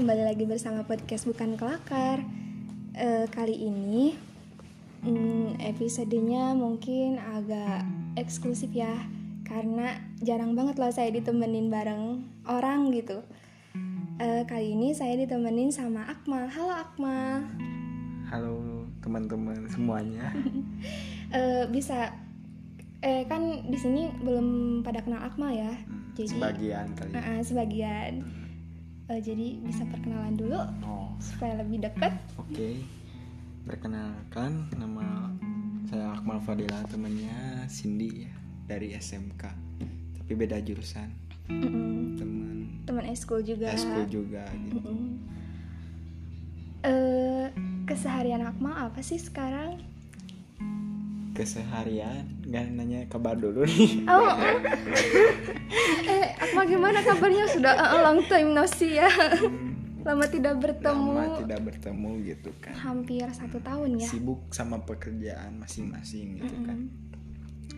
[0.00, 2.24] kembali lagi bersama podcast Bukan Kelakar.
[2.96, 4.16] Eh, Kali ini
[5.04, 7.84] hmm, episodenya mungkin agak
[8.16, 8.96] eksklusif ya
[9.44, 13.20] Karena jarang banget loh saya ditemenin bareng orang gitu.
[14.16, 16.48] Eh, Kali ini saya ditemenin sama Akmal.
[16.48, 17.44] Halo Akmal.
[18.32, 20.32] Halo teman-teman semuanya.
[21.36, 22.08] Eh, Bisa
[23.04, 27.12] eh kan di sini belum pada kenal Akmal ya Hmm, Jadi Sebagian kali.
[27.12, 28.39] Ah, ah, sebagian
[29.10, 30.54] Eh, jadi bisa perkenalan dulu
[30.86, 32.70] Oh, supaya lebih dekat oke.
[33.66, 35.34] Perkenalkan nama
[35.90, 38.34] saya Akmal Fadila, temannya Cindy ya
[38.70, 39.42] dari SMK.
[40.22, 41.10] Tapi beda jurusan.
[41.50, 42.14] Mm-mm.
[42.14, 44.78] Teman teman eskul juga eskul juga gitu.
[44.78, 45.18] Mm-mm.
[46.86, 47.46] Eh,
[47.90, 49.82] keseharian Akmal apa sih sekarang
[51.34, 54.02] Keseharian nggak nanya kabar dulu nih.
[54.10, 54.34] oh
[56.04, 59.06] eh Akmal gimana kabarnya sudah eh, long time no see ya
[60.00, 62.72] lama tidak bertemu Lama tidak bertemu gitu kan.
[62.74, 66.88] hampir satu tahun ya Sibuk sama pekerjaan masing-masing gitu kan.
[66.88, 67.08] Mm-mm.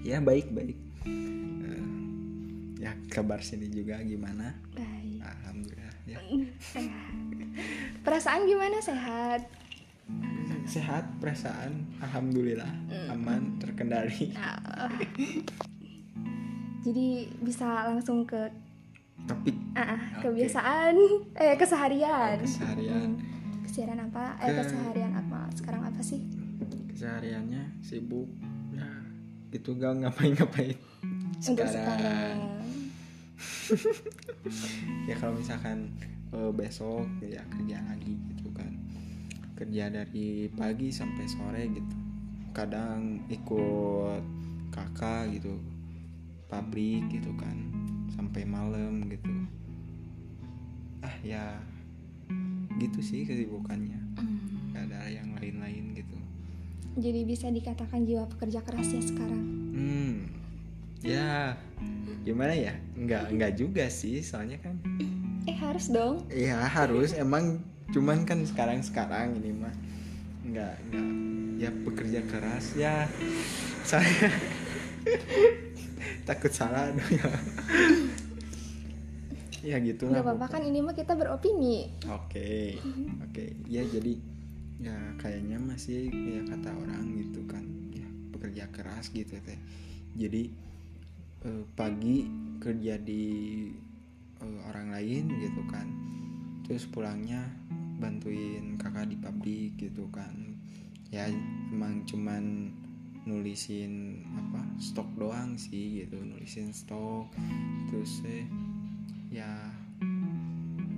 [0.02, 0.78] Ya baik-baik.
[1.04, 1.82] Eh,
[2.78, 4.54] ya kabar sini juga gimana?
[4.72, 6.18] baik Alhamdulillah ya.
[6.64, 7.14] sehat
[8.00, 9.46] perasaan gimana sehat
[10.72, 12.72] sehat perasaan alhamdulillah.
[13.12, 14.32] Aman terkendali.
[14.82, 14.88] Ah.
[16.82, 18.50] jadi bisa langsung ke
[19.28, 19.54] topik.
[19.78, 20.32] Ah, ah, Oke.
[20.32, 20.96] kebiasaan.
[21.36, 22.40] Eh keseharian.
[22.42, 23.10] Keseharian.
[23.62, 24.34] Keseharian apa?
[24.42, 26.18] Eh Ke- keseharian Akmal sekarang apa sih?
[26.90, 28.26] Kesehariannya sibuk.
[28.74, 28.88] Ya
[29.52, 30.74] gitu gak ngapain-ngapain.
[31.38, 31.70] Untuk sekarang.
[31.70, 32.38] sekarang.
[35.08, 35.90] Ya kalau misalkan
[36.30, 38.14] eh, besok ya kerja lagi
[39.62, 41.96] kerja dari pagi sampai sore gitu.
[42.50, 44.22] Kadang ikut
[44.74, 45.54] kakak gitu
[46.50, 47.54] pabrik gitu kan
[48.10, 49.30] sampai malam gitu.
[50.98, 51.62] Ah ya
[52.82, 54.02] gitu sih kesibukannya.
[54.74, 56.18] Gak ada yang lain-lain gitu.
[56.98, 59.44] Jadi bisa dikatakan jiwa pekerja keras ya sekarang?
[59.70, 60.16] Hmm
[61.02, 61.54] ya
[62.26, 62.74] gimana ya?
[62.98, 64.74] Nggak nggak juga sih soalnya kan
[65.46, 66.26] eh harus dong.
[66.30, 67.14] Ya harus.
[67.14, 69.74] Emang cuman kan sekarang sekarang ini mah
[70.42, 71.08] nggak nggak
[71.62, 72.74] ya pekerja keras.
[72.74, 73.06] Ya
[73.86, 74.32] saya
[76.28, 76.90] takut salah.
[76.90, 77.28] Aduh ya
[79.62, 81.86] ya gitu nggak apa-apa kan ini mah kita beropini.
[82.10, 82.80] Oke
[83.22, 83.44] oke.
[83.70, 84.18] Ya jadi
[84.82, 87.62] ya kayaknya masih ya kata orang gitu kan.
[87.94, 89.60] Ya pekerja keras gitu teh.
[90.18, 90.50] Jadi
[91.46, 92.26] eh, pagi
[92.58, 93.24] kerja di
[94.42, 95.86] eh, orang lain gitu kan.
[96.66, 97.61] Terus pulangnya
[98.02, 100.34] bantuin kakak di pabrik gitu kan.
[101.14, 101.30] Ya
[101.70, 102.74] emang cuman
[103.22, 107.30] nulisin apa stok doang sih gitu nulisin stok.
[107.86, 108.50] Terus eh,
[109.30, 109.70] ya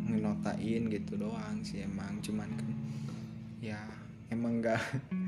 [0.09, 2.25] ngenotain gitu doang sih emang.
[2.25, 2.72] Cuman kan
[3.60, 3.84] ya
[4.32, 4.81] emang nggak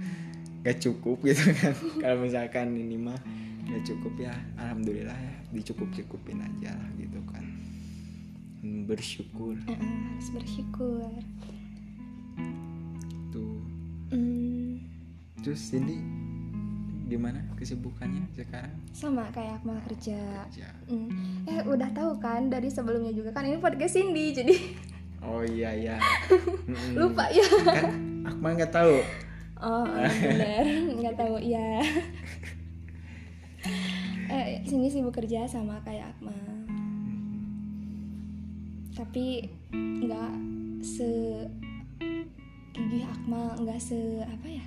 [0.65, 1.76] nggak cukup gitu kan.
[2.00, 3.20] Kalau misalkan ini mah
[3.69, 7.44] nggak cukup ya alhamdulillah ya dicukup cukupin aja lah gitu kan.
[8.88, 9.60] Bersyukur.
[9.69, 11.12] Harus bersyukur
[15.47, 16.03] terus ini
[17.07, 18.83] gimana kesibukannya sekarang?
[18.91, 20.43] Sama kayak Akmal kerja.
[20.51, 20.75] Kerja.
[20.91, 21.47] Hmm.
[21.47, 24.59] eh udah tahu kan dari sebelumnya juga kan ini podcast Cindy jadi
[25.23, 25.97] oh iya ya
[26.99, 27.95] lupa ya kan
[28.27, 28.99] Akmal nggak tahu.
[29.62, 30.67] Oh bener.
[30.99, 31.78] Nggak tahu ya
[34.34, 36.34] eh sini sibuk kerja sama kayak Akmal
[38.99, 40.34] tapi nggak
[40.83, 41.07] se
[42.75, 44.67] gigih Akmal nggak se apa ya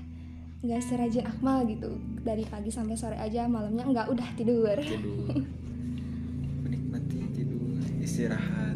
[0.59, 1.95] nggak serajin Akmal gitu.
[2.19, 4.75] Dari pagi sampai sore aja malamnya nggak udah tidur.
[4.75, 5.31] Tidur.
[6.67, 8.75] Menikmati tidur istirahat.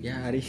[0.00, 0.40] Ya hari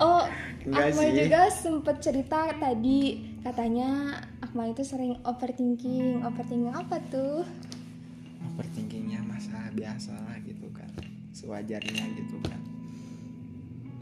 [0.00, 0.24] oh
[0.66, 1.16] Enggak Akmal sih.
[1.22, 6.26] juga sempet cerita tadi katanya Akmal itu sering overthinking.
[6.26, 7.46] Overthinking apa tuh?
[8.50, 10.90] Overthinkingnya masalah biasa lah gitu kan.
[11.30, 12.58] Sewajarnya gitu kan.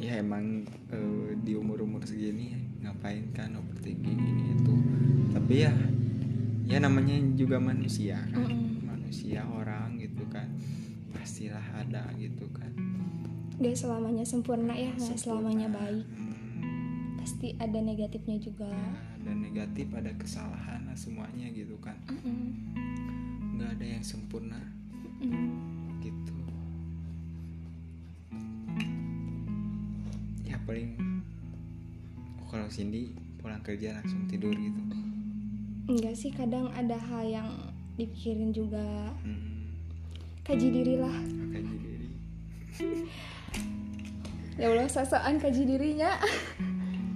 [0.01, 4.75] Ya emang eh, di umur umur segini ngapain kan overthinking ini itu.
[5.33, 5.75] Tapi ya
[6.65, 8.45] ya namanya juga manusia kan.
[8.45, 8.85] Mm-mm.
[8.85, 10.47] manusia orang gitu kan.
[11.17, 12.71] Pastilah ada gitu kan.
[13.59, 16.05] Gak selamanya sempurna ya nggak selamanya baik.
[16.05, 18.71] Hmm, pasti ada negatifnya juga.
[19.23, 21.97] Ada negatif ada kesalahan lah semuanya gitu kan.
[23.55, 24.61] Nggak ada yang sempurna.
[25.25, 25.31] Mm.
[25.31, 25.74] gitu
[32.65, 33.13] kalau Cindy
[33.45, 34.81] pulang kerja langsung tidur gitu?
[35.85, 37.49] Enggak sih kadang ada hal yang
[38.01, 39.13] dipikirin juga.
[39.21, 39.69] Hmm,
[40.49, 41.19] kaji diri lah.
[41.53, 42.09] Kaji diri.
[44.55, 46.15] Ya Allah sosokan kaji dirinya.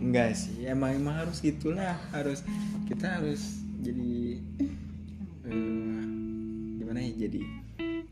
[0.03, 1.97] Enggak sih emang emang harus gitulah.
[2.13, 2.45] Harus
[2.91, 4.43] kita harus jadi
[5.49, 6.05] eh,
[6.77, 7.41] gimana ya jadi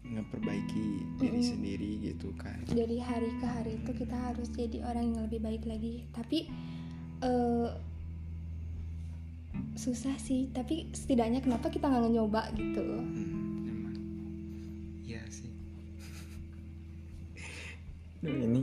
[0.09, 0.87] memperbaiki
[1.21, 2.65] diri sendiri gitu kan.
[2.71, 6.07] Dari hari ke hari itu kita harus jadi orang yang lebih baik lagi.
[6.15, 6.47] Tapi
[7.27, 7.69] eh,
[9.77, 12.81] susah sih tapi setidaknya kenapa kita nggak nyoba gitu?
[12.81, 13.97] Hmm, emang
[15.05, 15.51] iya sih.
[18.25, 18.63] Duh, ini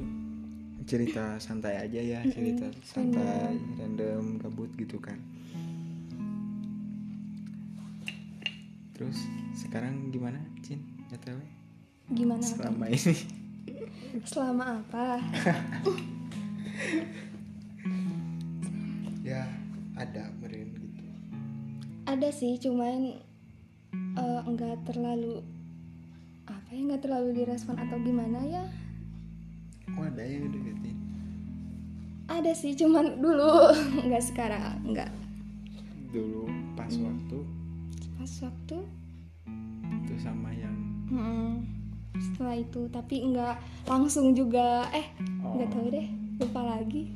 [0.84, 5.16] cerita santai aja ya cerita santai random gabut gitu kan.
[8.94, 9.18] Terus
[9.56, 10.82] sekarang gimana Cin?
[11.12, 11.40] Btw
[12.12, 12.52] gimana apa?
[12.52, 13.16] selama ini.
[14.28, 15.18] Selama apa?
[15.24, 15.56] ya
[20.04, 21.04] ada meren gitu.
[22.04, 23.16] Ada sih cuman
[24.14, 25.40] eh, nggak terlalu
[26.44, 28.66] apa ya nggak terlalu direspon atau gimana ya?
[29.94, 30.98] Oh ada yang deketin
[32.26, 33.72] ada sih cuman dulu
[34.08, 35.12] nggak sekarang nggak.
[36.10, 37.06] Dulu pas Hmm.
[37.06, 37.40] waktu?
[38.16, 38.78] Pas waktu?
[40.00, 40.76] Itu sama yang
[41.08, 41.52] mm,
[42.16, 43.56] setelah itu tapi nggak
[43.86, 45.74] langsung juga eh nggak Oh.
[45.74, 46.08] tahu deh
[46.38, 47.12] lupa lagi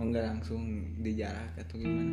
[0.00, 0.62] oh enggak langsung
[1.04, 2.12] dijarak atau gimana?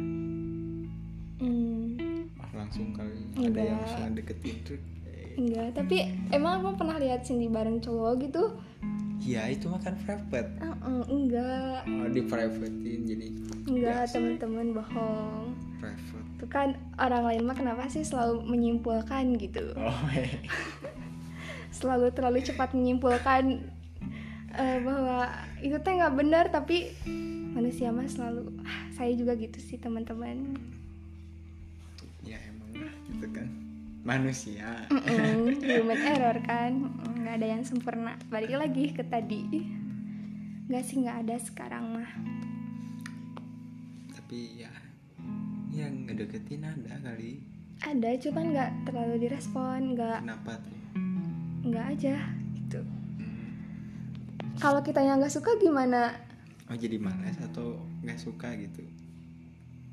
[1.40, 3.64] Hmm, ah langsung kali ada Enggak.
[3.64, 5.98] yang langsung deketin tuh Eh, enggak tapi
[6.36, 8.44] emang aku pernah lihat Cindy bareng cowok gitu?
[9.24, 10.52] Iya itu mah kan private.
[10.60, 13.28] Ah, eh, enggak oh, di privatein jadi
[13.72, 15.56] enggak biasa, temen-temen bohong.
[15.80, 16.26] Private.
[16.36, 19.64] Itu kan orang lain mah kenapa sih selalu menyimpulkan gitu?
[19.80, 20.44] Oh eh.
[21.72, 23.77] selalu terlalu cepat menyimpulkan
[24.58, 25.30] eh, bahwa
[25.62, 26.92] itu teh nggak benar tapi
[27.54, 30.58] manusia mah selalu "Ah, saya juga gitu sih teman-teman.
[32.22, 33.48] Ya emang lah gitu kan.
[34.02, 34.86] Manusia.
[34.90, 36.72] Mm-mm, human error kan.
[36.74, 38.14] Mm, nggak ada yang sempurna.
[38.30, 39.42] Balik lagi ke tadi.
[40.68, 42.12] Nggak sih nggak ada sekarang mah.
[44.14, 44.72] Tapi ya
[45.72, 47.42] yang ngedeketin ada kali.
[47.78, 50.78] Ada cuman nggak terlalu direspon nggak kenapa tuh?
[51.68, 52.16] nggak aja.
[54.58, 56.14] Kalau kitanya nggak suka gimana?
[56.68, 58.84] Oh jadi malas atau nggak suka gitu?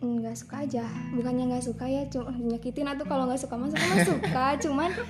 [0.03, 0.85] Nggak suka aja.
[1.15, 4.91] Bukannya nggak suka ya cuma nyakitin atau kalau nggak suka mah suka mah suka cuman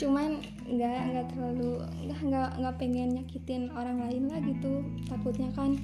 [0.00, 0.30] cuman
[0.68, 4.86] nggak nggak terlalu nggak nggak nggak pengen nyakitin orang lain lah gitu.
[5.10, 5.74] Takutnya kan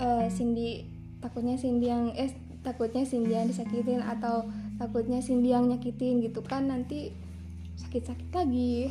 [0.00, 0.88] eh, Cindy
[1.22, 2.32] takutnya Cindy yang eh
[2.66, 4.48] takutnya Cindy yang disakitin atau
[4.80, 7.14] takutnya Cindy yang nyakitin gitu kan nanti
[7.78, 8.90] sakit-sakit lagi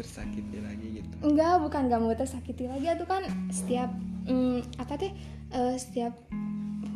[0.00, 1.14] tersakiti lagi gitu.
[1.20, 2.88] Enggak bukan nggak mau tersakiti lagi.
[2.88, 3.92] Itu kan setiap
[4.24, 5.12] mm, apa teh
[5.52, 6.16] eh, setiap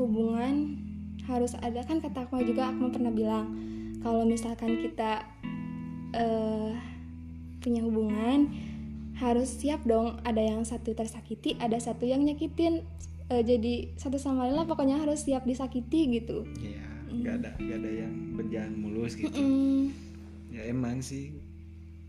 [0.00, 0.80] hubungan
[1.28, 1.84] harus ada.
[1.84, 3.52] Kan kata Akmal juga Akmal pernah bilang
[4.00, 5.28] kalau misalkan kita
[6.16, 6.72] eh,
[7.60, 8.48] punya hubungan
[9.20, 10.16] harus siap dong.
[10.24, 12.80] Ada yang satu tersakiti ada satu yang nyakitin.
[13.28, 16.48] Eh, jadi satu sama lain lah pokoknya harus siap disakiti gitu.
[16.56, 16.80] Ya
[17.14, 19.36] nggak ada nggak ada yang berjalan mulus gitu.
[19.36, 19.94] Mm,
[20.50, 21.43] ya emang sih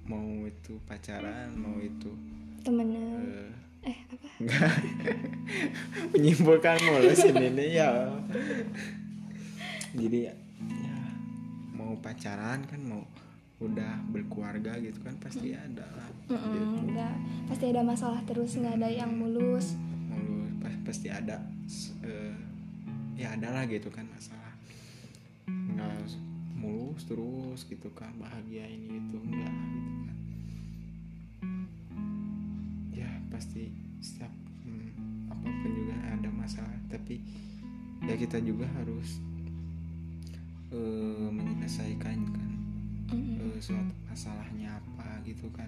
[0.05, 2.13] mau itu pacaran mau itu
[2.61, 3.21] temenan.
[3.83, 4.27] eh, eh apa?
[4.37, 4.73] Enggak.
[6.13, 7.91] Menyimpulkan mulus ini nih ya.
[9.95, 10.33] Jadi ya
[11.71, 13.01] mau pacaran kan mau
[13.57, 16.09] udah berkeluarga gitu kan pasti ada lah.
[16.27, 17.15] Mm-mm, enggak.
[17.47, 19.73] Pasti ada masalah terus nggak ada yang mulus.
[20.09, 21.39] Mulus pas- pasti ada
[22.01, 22.35] eh,
[23.15, 24.53] ya ada lah gitu kan masalah.
[25.47, 25.89] Nggak
[26.55, 30.17] mulus terus gitu kan bahagia ini itu enggak gitu kan.
[32.95, 33.69] Ya pasti
[33.99, 34.31] setiap
[34.63, 37.19] hmm, apa pun juga ada masalah tapi
[38.07, 39.19] ya kita juga harus
[40.71, 42.51] eh, menyelesaikan kan
[43.11, 43.51] Mm-mm.
[43.51, 45.67] eh, suatu masalahnya apa gitu kan.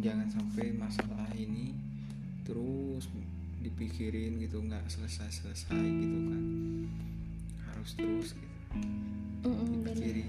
[0.00, 1.76] Jangan sampai masalah ini
[2.44, 3.08] terus
[3.64, 6.42] dipikirin gitu nggak selesai selesai gitu kan.
[7.68, 8.53] Harus terus gitu
[9.44, 9.92] Bener.
[9.92, 10.28] dipikirin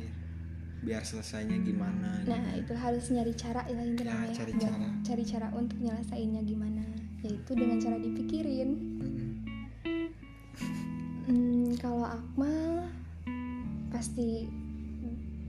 [0.85, 2.29] biar selesainya gimana gitu.
[2.29, 4.87] Nah itu harus nyari cara ya intinya Ya, ya, cari cara.
[5.01, 6.85] cari cara untuk nyelesainnya gimana
[7.21, 8.69] yaitu dengan cara dipikirin.
[9.01, 9.29] Mm-mm.
[11.25, 12.85] Hmm, kalau Akmal
[13.89, 14.45] pasti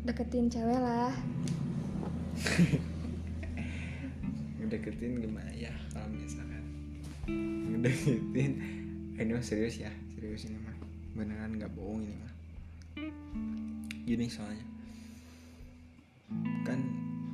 [0.02, 1.12] deketin cewek lah.
[4.56, 6.62] ngedeketin gimana ya kalau misalkan
[7.70, 8.52] ngedeketin
[9.14, 10.74] eh, ini mah serius ya serius ini mah
[11.14, 12.32] beneran nggak bohong ini mah
[14.06, 14.62] gini soalnya.
[16.62, 16.78] Kan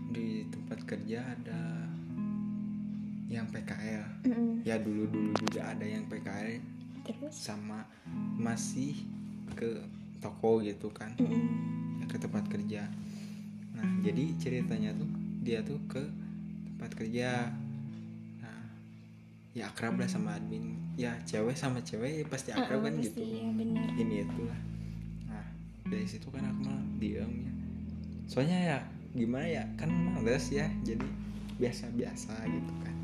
[0.08, 1.84] di tempat kerja ada
[3.32, 4.60] yang PKL Mm-mm.
[4.60, 6.60] ya dulu dulu juga ada yang PKL
[7.00, 7.32] Terus?
[7.32, 7.80] sama
[8.36, 8.96] masih
[9.52, 9.84] ke
[10.24, 11.12] toko gitu kan.
[11.20, 12.00] Mm-mm.
[12.00, 12.88] ya, ke tempat kerja.
[13.76, 15.08] Nah jadi ceritanya tuh
[15.44, 16.00] dia tuh ke
[16.72, 17.52] tempat kerja.
[18.40, 18.64] Nah
[19.52, 20.76] ya akrab lah sama admin.
[20.96, 23.20] Ya cewek sama cewek ya pasti akrab kan pasti, gitu.
[23.24, 23.48] ya
[23.96, 24.71] ini itu lah nah
[25.92, 27.52] dari situ kan aku mah diem ya.
[28.24, 28.78] Soalnya ya
[29.12, 31.04] gimana ya kan males ya jadi
[31.60, 32.96] biasa-biasa gitu kan.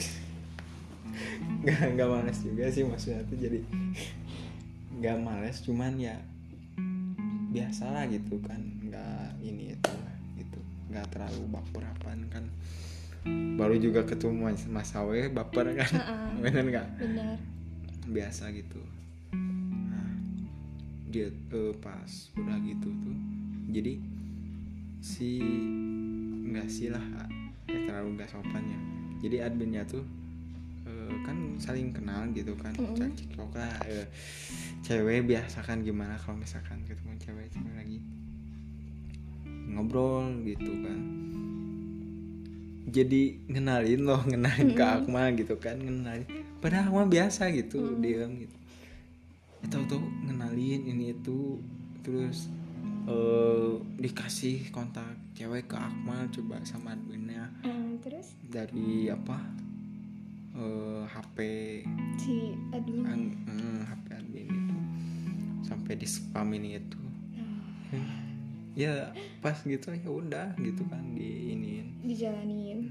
[1.68, 3.60] Nggak nggak males juga sih maksudnya tuh jadi
[4.98, 6.16] nggak males cuman ya
[7.52, 10.58] biasa lah gitu kan nggak ini itu lah gitu.
[10.88, 12.44] Nggak terlalu baperan kan.
[13.60, 15.92] Baru juga ketemu mas, mas Awe baper kan.
[16.00, 16.28] Ah, ah.
[16.42, 16.88] bener nggak?
[18.08, 18.80] Biasa gitu
[21.12, 23.16] dia eh, pas udah gitu tuh.
[23.68, 24.00] Jadi
[24.98, 25.30] si
[26.42, 27.04] nggak sih lah
[27.68, 28.80] ya terlalu nggak sopan ya.
[29.20, 30.02] Jadi adminnya tuh
[30.82, 32.96] eh, kan saling kenal gitu kan Mm-mm.
[33.12, 34.08] cekcok lah eh,
[34.80, 37.98] cewek biasa kan gimana kalau misalkan ketemu cewek cewek lagi
[39.68, 41.00] ngobrol gitu kan.
[42.92, 44.96] Jadi ngenalin loh ngenalin ke Mm-mm.
[45.06, 46.26] Akmal gitu kan ngenalin.
[46.60, 48.00] Padahal Akmal biasa gitu Mm.
[48.00, 48.56] diam gitu.
[49.62, 50.02] Ya, tahu-tahu
[50.80, 51.60] ini itu
[52.00, 52.48] terus
[53.02, 57.50] eh dikasih kontak cewek ke Akmal coba sama adminnya.
[57.66, 58.32] Ah, terus?
[58.46, 59.42] Dari apa?
[60.54, 61.36] Eh HP
[62.16, 63.04] si admin?
[63.04, 64.76] An- mm, HP admin itu.
[65.66, 67.00] Sampai di spam ini itu.
[67.92, 68.22] Ah,
[68.78, 69.10] ya
[69.42, 71.86] pas gitu ya udah gitu kan di iniin.
[72.06, 72.88] Dijalanin.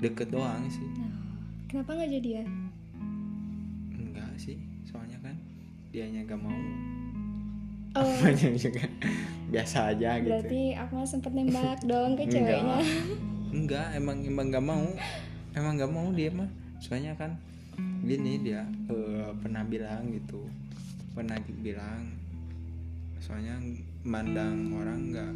[0.00, 0.84] Deket doang sih.
[0.96, 1.12] Nah,
[1.68, 2.44] kenapa nggak jadi ya
[5.96, 6.60] dianya gak mau.
[7.96, 8.04] Oh.
[8.20, 8.84] Banyak juga
[9.48, 10.28] biasa aja gitu.
[10.28, 12.84] Berarti aku sempet nembak dong ke ceweknya.
[13.48, 14.84] Enggak emang emang gak mau.
[15.56, 16.52] Emang gak mau dia mah.
[16.84, 17.40] Soalnya kan
[18.04, 20.44] gini dia eh, pernah bilang gitu.
[21.16, 22.12] Pernah bilang
[23.16, 23.56] soalnya
[24.04, 25.32] mandang orang nggak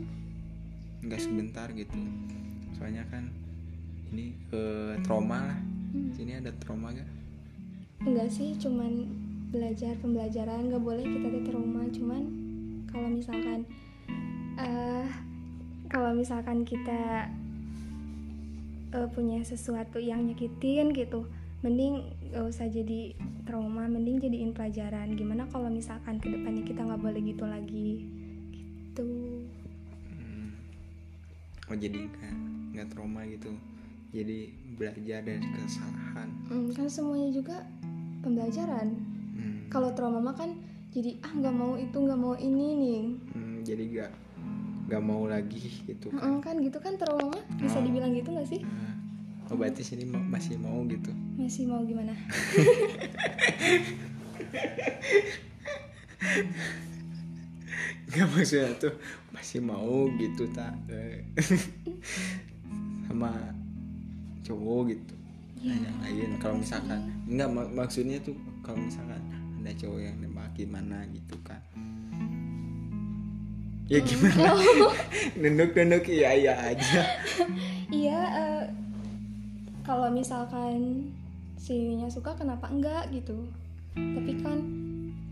[1.09, 1.97] nggak sebentar gitu.
[2.76, 3.33] Soalnya kan
[4.12, 5.61] ini eh, trauma lah.
[5.90, 6.14] Hmm.
[6.14, 7.11] sini ada trauma gak
[8.07, 9.20] enggak sih cuman
[9.50, 11.83] belajar pembelajaran nggak boleh kita tuh trauma.
[11.90, 12.23] Cuman
[12.87, 13.66] kalau misalkan
[14.59, 15.07] eh
[15.90, 17.26] kalau misalkan kita
[18.95, 21.26] eh, punya sesuatu yang nyakitin gitu
[21.61, 23.12] mending gak usah jadi
[23.45, 25.12] trauma mending jadiin pelajaran.
[25.19, 27.90] Gimana kalau misalkan ke depannya kita nggak boleh gitu lagi?
[28.54, 29.11] Gitu.
[30.14, 30.54] Hmm.
[31.69, 32.35] oh jadi nggak
[32.78, 33.50] nggak trauma gitu.
[34.11, 36.28] Jadi belajar dari kesalahan.
[36.50, 37.62] Hmm, kan semuanya juga
[38.25, 39.10] pembelajaran.
[39.71, 40.50] Kalau trauma mah kan
[40.91, 43.00] jadi ah nggak mau itu nggak mau ini nih.
[43.31, 44.11] Hmm, jadi nggak
[44.87, 46.19] nggak mau lagi gitu kan.
[46.19, 47.83] Heeh, kan gitu kan trauma bisa Oh.
[47.83, 48.61] dibilang gitu nggak sih?
[48.61, 48.95] Nah,
[49.47, 51.15] oh berarti sini ma- masih mau gitu.
[51.39, 52.11] Masih mau gimana?
[58.11, 58.95] Nggak maksudnya tuh
[59.31, 60.75] masih mau gitu tak.
[63.07, 63.31] Sama
[64.43, 65.15] cowok gitu
[65.62, 66.31] nah, yang lain.
[66.43, 67.00] Kalau misalkan
[67.31, 69.23] nggak mak- maksudnya tuh kalau misalkan
[69.61, 71.61] ada cowok yang nembak gimana gitu kan
[73.90, 74.55] ya gimana?
[75.40, 77.02] nunduk nunduk iya iya aja.
[77.90, 78.62] Iya eh,
[79.83, 81.11] kalau misalkan
[81.59, 83.50] si nya suka kenapa enggak gitu?
[83.99, 84.62] Tapi kan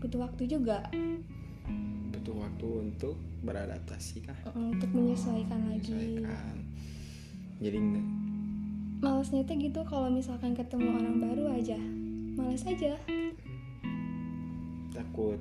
[0.03, 0.83] butuh waktu juga.
[2.11, 3.15] Butuh waktu untuk
[3.47, 6.19] beradaptasi kah untuk menyesuaikan lagi.
[6.19, 6.55] Menyesuaikan.
[7.63, 8.07] jadi nggak
[8.99, 11.79] malesnya tuh gitu kalau misalkan ketemu orang baru aja
[12.35, 12.99] males aja
[14.99, 15.39] takut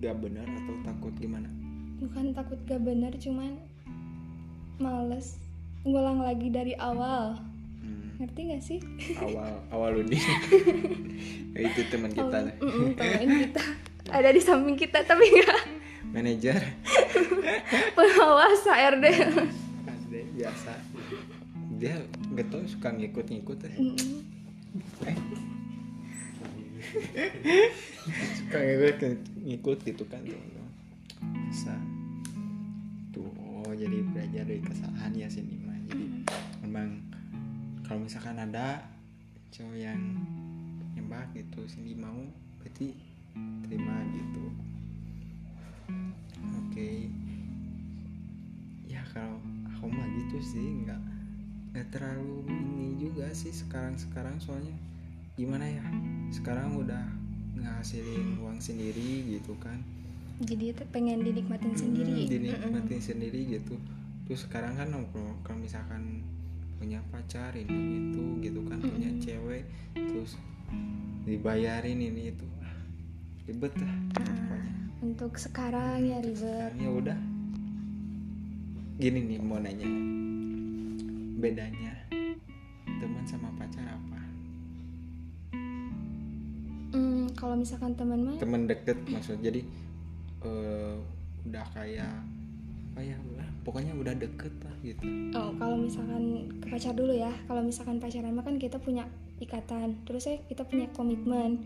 [0.00, 1.48] gak benar atau takut gimana?
[2.00, 3.60] Bukan takut gak bener cuman
[4.80, 5.36] males
[5.84, 7.36] ngulang lagi dari awal.
[7.84, 8.78] Hmm, ngerti gak sih?
[9.20, 10.16] Awal awal Udi
[11.68, 12.56] itu teman kita.
[12.60, 13.62] Oh, mm-mm, temen kita.
[14.08, 15.60] Ada di samping kita tapi nggak.
[16.12, 16.60] Manajer.
[17.96, 19.04] Pengawas HRD
[19.84, 20.72] Ada biasa.
[21.76, 22.00] Dia
[22.32, 23.76] gak tau suka ngikut-ngikut ya.
[23.76, 24.24] Mm-mm.
[25.04, 25.16] Eh.
[28.38, 28.96] Suka ngikut
[29.42, 30.40] ngikut gitu kan tuh
[31.48, 31.74] bisa
[33.12, 36.06] tuh oh jadi belajar dari kesalahan ya sini mah jadi
[36.64, 37.00] memang
[37.86, 38.82] kalau misalkan ada
[39.54, 40.00] cowok yang
[40.98, 42.18] nembak gitu sini mau
[42.58, 42.92] berarti
[43.62, 44.44] terima gitu.
[46.66, 47.06] Oke.
[48.90, 49.38] Ya kalau
[49.70, 51.00] aku mah gitu sih nggak
[51.72, 54.74] nggak terlalu ini juga sih sekarang sekarang soalnya
[55.36, 55.84] gimana ya
[56.32, 57.04] sekarang udah
[57.56, 59.80] ngasilin uang sendiri gitu kan.
[60.40, 62.24] Jadi tuh pengen dinikmatin sendiri.
[62.24, 63.76] Hmm, dinikmatin sendiri gitu.
[64.28, 64.88] Terus sekarang kan
[65.44, 66.24] kalau misalkan
[66.76, 69.24] punya pacar ini itu gitu kan punya Mm-mm.
[69.24, 69.64] cewek
[69.96, 70.36] terus
[71.24, 72.76] dibayarin ini itu Ah,
[73.48, 74.72] ribet lah pokoknya.
[75.00, 76.72] Untuk sekarang ya ribet.
[76.76, 77.18] Ya udah.
[79.00, 79.88] Gini nih mau nanya.
[81.40, 81.92] Bedanya
[83.00, 84.05] teman sama pacar apa
[87.36, 89.60] kalau misalkan teman mah teman deket maksud jadi
[90.42, 90.96] eh,
[91.46, 92.16] udah kayak
[92.96, 95.04] apa ya udah pokoknya udah deket lah gitu
[95.36, 97.28] Oh, kalau misalkan ke pacar dulu ya.
[97.44, 99.04] Kalau misalkan pacaran mah kan kita punya
[99.36, 100.00] ikatan.
[100.08, 101.60] Terus ya kita punya komitmen.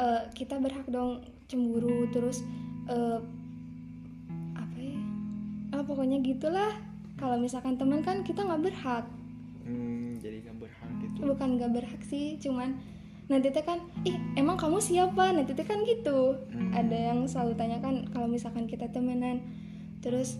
[0.00, 1.20] Eh, kita berhak dong
[1.52, 2.40] cemburu terus
[2.88, 3.20] eh,
[4.56, 5.00] apa ya?
[5.76, 6.72] Ah, pokoknya gitulah.
[7.20, 9.04] Kalau misalkan teman kan kita nggak berhak.
[9.68, 12.76] Hmm, jadi gak berhak gitu Bukan nggak berhak sih, cuman
[13.30, 15.32] nanti teh kan, ih emang kamu siapa?
[15.32, 16.36] Nanti teh kan gitu.
[16.52, 16.72] Hmm.
[16.76, 19.40] Ada yang selalu tanya kan kalau misalkan kita temenan,
[20.04, 20.36] terus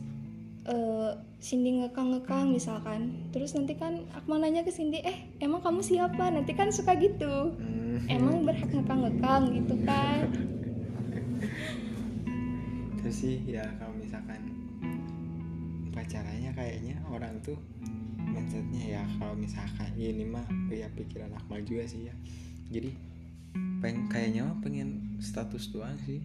[0.65, 1.13] eh
[1.45, 6.33] Cindy ngekang-ngekang misalkan terus nanti kan aku mau nanya ke Cindy eh emang kamu siapa
[6.33, 8.09] nanti kan suka gitu Hmm.
[8.09, 10.25] emang berhak ngekang-ngekang gitu kan
[12.97, 14.41] itu sih ya kalau misalkan
[15.93, 17.61] pacarannya kayaknya orang tuh
[18.25, 22.15] mindsetnya ya kalau misalkan ini mah ya pikiran Akmal juga sih ya
[22.75, 22.91] jadi
[23.79, 26.19] peng kayaknya mah pengen status doang sih.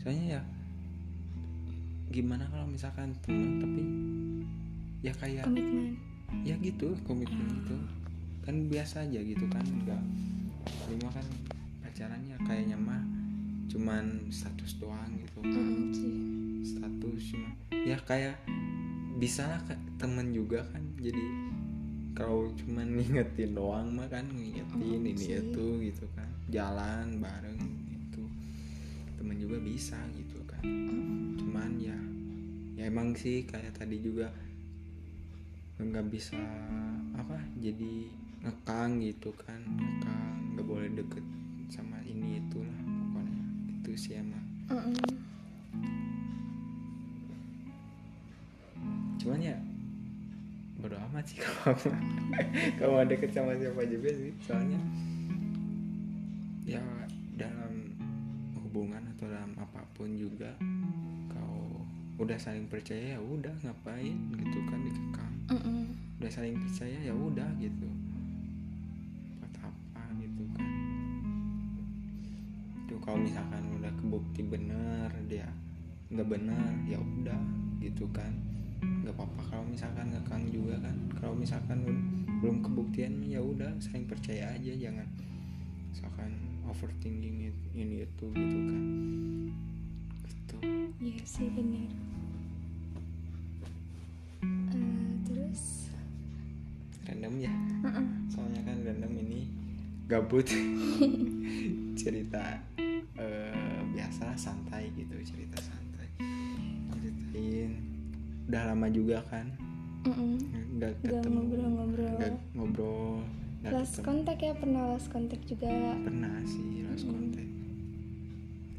[0.00, 0.42] Soalnya ya
[2.08, 3.82] gimana kalau misalkan temen tapi
[5.04, 6.00] ya kayak komitmen.
[6.40, 7.76] Ya gitu komitmen itu
[8.40, 10.00] kan biasa aja gitu kan enggak
[10.88, 11.26] lima kan
[11.84, 13.04] pacarannya kayaknya mah
[13.68, 15.44] cuman status doang gitu.
[15.44, 16.16] Kan Mm, sih
[16.64, 17.52] status cuma
[17.84, 18.40] ya kayak
[19.20, 19.60] bisa lah
[20.00, 20.80] temen juga kan.
[20.96, 21.49] Jadi
[22.12, 25.38] kalau cuman ngingetin doang mah kan ngingetin Mm, ini sih.
[25.38, 26.28] itu gitu kan.
[26.48, 27.58] Jalan bareng
[27.90, 28.22] itu
[29.14, 30.62] temen juga bisa gitu kan.
[31.36, 31.96] Cuman ya
[32.74, 34.32] ya emang sih kayak tadi juga
[35.76, 36.36] nggak bisa
[37.14, 37.92] apa jadi
[38.40, 39.60] ngekang gitu kan.
[39.70, 41.24] Ngekang nggak boleh deket
[41.68, 43.44] sama ini itulah pokoknya.
[43.78, 44.44] Itu sih emang.
[44.68, 44.94] Mm-mm.
[49.20, 49.52] cuman ya
[51.10, 51.74] amat sih kalau
[52.78, 54.80] kalau mau deket sama siapa juga sih soalnya
[56.62, 56.82] ya
[57.34, 57.98] dalam
[58.62, 60.54] hubungan atau dalam apa pun juga
[61.34, 61.82] kalau
[62.22, 65.82] udah saling percaya ya udah ngapain gitu kan dikekang Mm-mm.
[66.22, 67.90] udah saling percaya ya udah gitu.
[69.42, 70.70] Buat apa gitu kan.
[72.86, 75.50] Itu kalau misalkan udah kebukti bener dia
[76.14, 77.40] nggak bener ya udah
[77.82, 78.30] gitu kan.
[79.02, 79.99] Nggak apa-apa kalau misalkan kan
[81.30, 81.86] kalau misalkan
[82.42, 85.06] belum kebuktian ya udah saling percaya aja jangan
[85.94, 86.34] misalkan
[86.66, 88.82] overthinking ini itu gitu kan.
[90.26, 90.56] Gitu.
[90.98, 91.86] Iya sih benar
[94.74, 95.94] Eh, terus?
[97.06, 97.54] Random ya?
[97.86, 98.06] Mm-mm.
[98.26, 99.46] soalnya kan random ini
[100.10, 100.50] gabut.
[102.02, 102.58] Cerita
[103.22, 106.10] eh, biasa santai gitu cerita santai.
[106.90, 107.78] Ceritain.
[108.50, 109.46] Udah lama juga kan?
[110.10, 110.59] Mm-mm.
[110.80, 111.28] Nggak ketemu.
[111.36, 112.16] ngobrol-ngobrol.
[112.16, 113.20] nggak ngobrol
[113.60, 114.06] nggak Last ketemu.
[114.06, 115.68] kontak ya pernah last kontak juga?
[115.98, 117.10] Pernah sih lost Mm.
[117.10, 117.52] contact.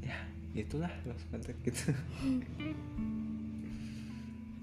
[0.01, 0.17] Ya
[0.55, 1.93] gitulah lost contact gitu.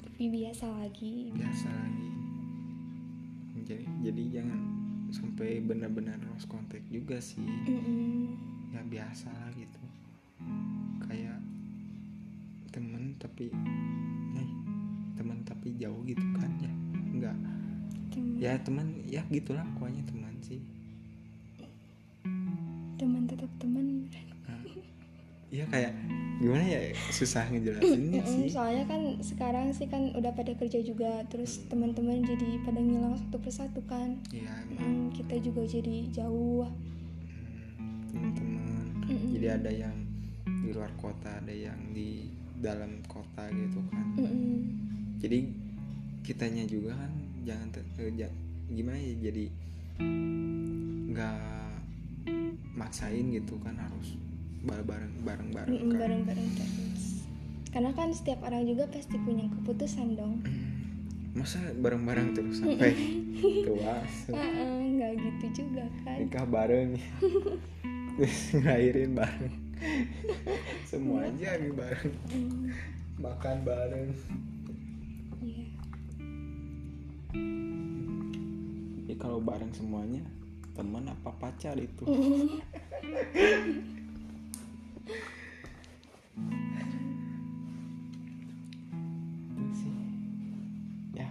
[0.01, 1.31] Tapi biasa lagi.
[1.31, 2.09] Biasa lagi.
[3.63, 4.61] Jadi jadi jangan
[5.09, 7.45] sampai benar-benar lost contact juga sih.
[7.45, 8.35] Mm-mm.
[8.69, 9.81] ya biasa lah gitu.
[11.01, 11.39] Kayak
[12.69, 13.49] temen tapi
[14.35, 14.49] eh,
[15.15, 16.69] temen tapi jauh gitu kan ya
[17.19, 17.37] enggak.
[18.15, 18.35] Teman.
[18.39, 20.63] Ya teman ya gitulah pokoknya teman sih.
[22.99, 24.07] Teman tetap teman.
[24.47, 24.63] Nah,
[25.51, 25.93] ya kayak
[26.39, 28.47] gimana ya susah ngejelasinnya sih.
[28.55, 33.43] soalnya kan sekarang sih kan udah pada kerja juga terus teman-teman jadi pada ngilang satu
[33.43, 34.15] persatu kan.
[34.31, 35.11] Ya emang.
[35.11, 36.67] Mm, kita juga jadi jauh.
[37.79, 38.59] Hmm, teman-teman.
[39.09, 39.31] Mm-mm.
[39.35, 39.97] jadi ada yang
[40.45, 42.29] di luar kota ada yang di
[42.61, 44.07] dalam kota gitu kan.
[44.21, 44.57] Mm-mm.
[45.17, 45.49] jadi
[46.29, 47.09] kitanya juga kan
[47.49, 48.37] jangan eh, ja-
[48.69, 49.45] gimana ya jadi
[51.09, 51.41] nggak
[52.77, 54.13] maksain gitu kan harus
[54.61, 54.85] bareng
[55.25, 55.99] bareng bareng Mm-mm, kan.
[56.05, 57.25] bareng-bareng terus.
[57.73, 60.45] Karena kan setiap orang juga pasti punya keputusan dong.
[61.33, 62.93] Masa bareng bareng terus sampai
[63.67, 66.19] tua nggak gitu juga kan.
[66.21, 66.91] Nikah bareng.
[68.19, 69.55] Terus ngelahirin bareng.
[70.91, 72.15] Semua aja bareng.
[72.35, 72.69] Mm,
[73.19, 74.11] makan bareng
[79.19, 80.23] kalau bareng semuanya
[80.73, 82.07] teman apa pacar itu?
[89.75, 89.93] Sih
[91.15, 91.29] ya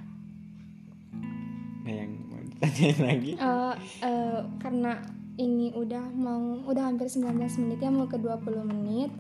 [1.88, 3.32] yang mau ditanyain lagi.
[3.39, 3.73] Eh,
[4.04, 5.00] eh, karena
[5.38, 7.23] ini udah mau udah hampir 19
[7.63, 9.12] menit ya mau ke 20 menit.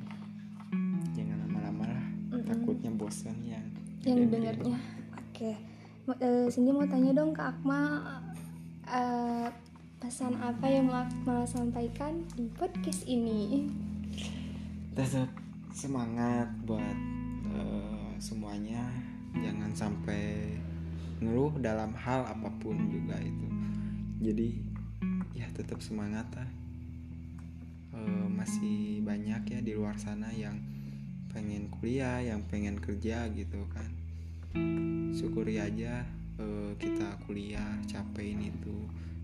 [1.15, 1.59] Jangan lama
[4.03, 4.77] yang dengarnya.
[5.15, 5.51] oke.
[6.07, 8.16] Mau- eh, Cindy mau tanya dong ke Akmal
[8.87, 9.47] eh,
[9.99, 10.87] pesan apa yang
[11.27, 13.67] mau sampaikan di podcast ini?
[14.95, 15.27] Tetap
[15.75, 16.97] semangat buat
[17.51, 18.87] eh, semuanya.
[19.37, 20.55] Jangan sampai
[21.19, 23.47] ngeluh dalam hal apa pun juga itu.
[24.23, 24.49] Jadi
[25.35, 26.49] ya tetap semangat lah.
[27.97, 30.55] Eh, masih banyak ya di luar sana yang
[31.35, 33.91] pengen kuliah yang pengen kerja gitu kan.
[35.11, 36.07] Syukuri aja
[36.39, 38.75] eh, kita kuliah capein itu.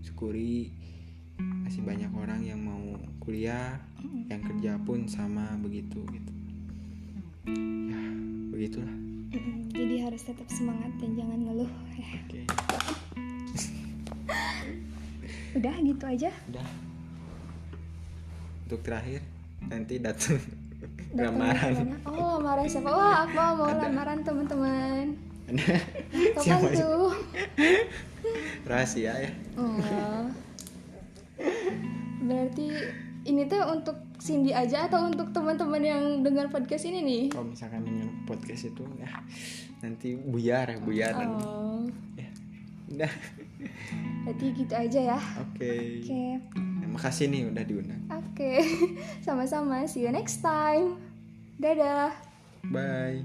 [0.04, 0.70] Syukuri
[1.64, 3.80] masih banyak orang yang mau kuliah
[4.30, 6.32] yang kerja pun sama begitu gitu.
[7.90, 8.02] Ya
[8.54, 8.94] begitulah.
[9.74, 12.08] Jadi harus tetap semangat dan jangan ngeluh ya.
[12.22, 12.42] Oke.
[15.58, 16.30] Udah gitu aja.
[16.50, 16.68] Udah.
[18.64, 19.20] Untuk terakhir
[19.64, 20.38] nanti datang
[21.14, 21.98] lamaran.
[22.06, 22.90] oh lamaran siapa?
[22.90, 23.80] Wah Akmal mau Ada.
[23.88, 25.04] lamaran teman-teman
[25.44, 27.10] Kapan Siapa tuh
[28.64, 29.76] rahasia ya Oh.
[32.24, 32.66] Berarti
[33.24, 37.22] ini tuh untuk Cindy aja atau untuk teman-teman yang dengar podcast ini nih?
[37.28, 39.08] kalau misalkan dengan podcast itu ya
[39.80, 41.44] nanti buyar ya buyar nanti.
[41.44, 41.84] Oh.
[42.16, 42.28] ya
[42.90, 43.12] udah
[44.24, 45.20] Berarti gitu aja ya.
[45.36, 46.22] oke Oke.
[46.80, 48.64] Terima kasih nih udah diundang Oke.
[49.26, 49.84] Sama-sama.
[49.84, 50.96] See you next time.
[51.54, 52.10] Dadah.
[52.66, 53.20] bye